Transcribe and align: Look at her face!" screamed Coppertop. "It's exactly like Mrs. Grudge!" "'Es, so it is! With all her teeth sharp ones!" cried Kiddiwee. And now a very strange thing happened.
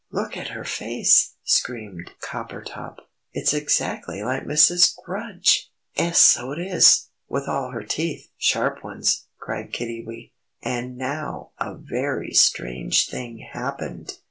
Look 0.09 0.35
at 0.35 0.47
her 0.47 0.63
face!" 0.63 1.35
screamed 1.43 2.09
Coppertop. 2.23 3.01
"It's 3.33 3.53
exactly 3.53 4.23
like 4.23 4.45
Mrs. 4.45 4.95
Grudge!" 5.05 5.69
"'Es, 5.95 6.17
so 6.17 6.51
it 6.51 6.57
is! 6.57 7.09
With 7.29 7.47
all 7.47 7.69
her 7.69 7.83
teeth 7.83 8.27
sharp 8.35 8.83
ones!" 8.83 9.27
cried 9.37 9.71
Kiddiwee. 9.73 10.31
And 10.63 10.97
now 10.97 11.51
a 11.59 11.75
very 11.75 12.33
strange 12.33 13.09
thing 13.11 13.47
happened. 13.53 14.17